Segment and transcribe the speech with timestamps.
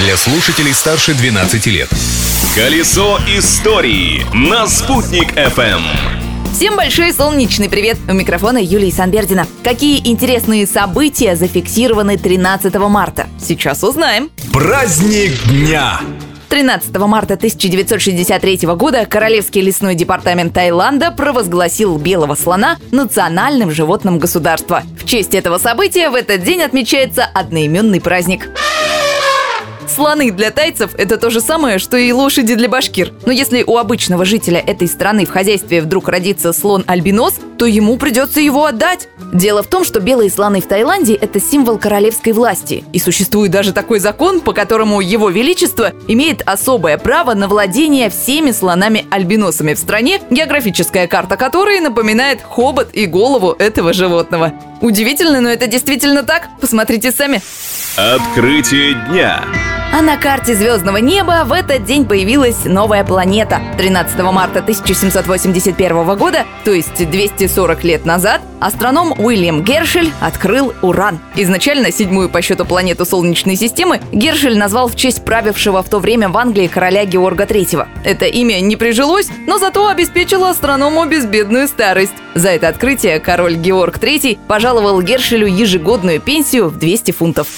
[0.00, 1.88] для слушателей старше 12 лет.
[2.54, 5.80] Колесо истории на «Спутник FM.
[6.54, 7.98] Всем большой солнечный привет!
[8.08, 9.46] У микрофона Юлии Санбердина.
[9.62, 13.28] Какие интересные события зафиксированы 13 марта?
[13.38, 14.30] Сейчас узнаем.
[14.54, 16.00] Праздник дня!
[16.48, 24.82] 13 марта 1963 года Королевский лесной департамент Таиланда провозгласил белого слона национальным животным государства.
[24.98, 28.48] В честь этого события в этот день отмечается одноименный праздник.
[29.92, 33.12] Слоны для тайцев– это то же самое, что и лошади для башкир.
[33.26, 38.40] Но если у обычного жителя этой страны в хозяйстве вдруг родится слон-альбинос, то ему придется
[38.40, 39.08] его отдать.
[39.32, 42.84] Дело в том, что белые слоны в Таиланде– это символ королевской власти.
[42.92, 48.52] И существует даже такой закон, по которому его величество имеет особое право на владение всеми
[48.52, 54.52] слонами-альбиносами в стране, географическая карта которой напоминает хобот и голову этого животного.
[54.80, 56.48] Удивительно, но это действительно так.
[56.60, 57.42] Посмотрите сами.
[57.96, 59.44] Открытие дня.
[59.92, 63.60] А на карте звездного неба в этот день появилась новая планета.
[63.76, 71.18] 13 марта 1781 года, то есть 240 лет назад, астроном Уильям Гершель открыл Уран.
[71.34, 76.28] Изначально седьмую по счету планету Солнечной системы Гершель назвал в честь правившего в то время
[76.28, 77.88] в Англии короля Георга III.
[78.04, 82.14] Это имя не прижилось, но зато обеспечило астроному безбедную старость.
[82.36, 87.48] За это открытие король Георг III пожаловал Гершелю ежегодную пенсию в 200 фунтов.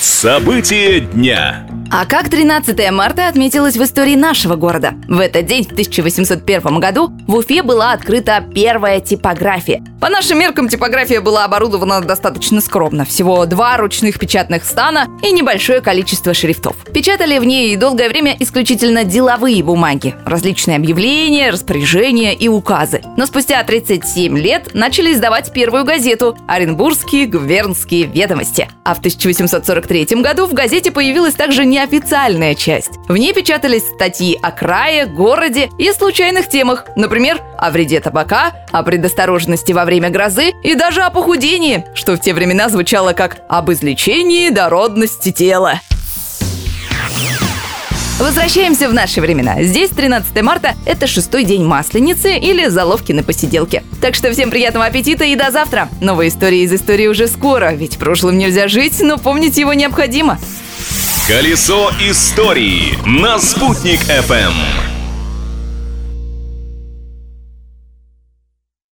[0.00, 1.66] Событие дня.
[1.90, 4.92] А как 13 марта отметилось в истории нашего города?
[5.08, 9.82] В этот день, в 1801 году, в Уфе была открыта первая типография.
[9.98, 13.04] По нашим меркам типография была оборудована достаточно скромно.
[13.04, 16.76] Всего два ручных печатных стана и небольшое количество шрифтов.
[16.92, 20.14] Печатали в ней долгое время исключительно деловые бумаги.
[20.26, 23.02] Различные объявления, распоряжения и указы.
[23.16, 28.68] Но спустя 37 лет начали издавать первую газету «Оренбургские губернские ведомости».
[28.84, 32.98] А в 1843 году в газете появилась также неофициальная часть.
[33.06, 38.82] В ней печатались статьи о крае, городе и случайных темах, например, о вреде табака, о
[38.82, 43.70] предосторожности во время грозы и даже о похудении, что в те времена звучало как «об
[43.70, 45.80] излечении дородности тела».
[48.18, 49.62] Возвращаемся в наши времена.
[49.62, 53.84] Здесь 13 марта– это шестой день Масленицы или заловки на посиделке.
[54.00, 55.88] Так что всем приятного аппетита и до завтра.
[56.00, 60.40] Новые истории из истории уже скоро, ведь прошлым нельзя жить, но помнить его необходимо.
[61.28, 64.77] Колесо истории на «Спутник FM.